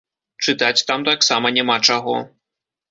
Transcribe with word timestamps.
Чытаць 0.45 0.81
там 0.89 1.05
таксама 1.11 1.55
няма 1.61 1.81
чаго. 1.91 2.21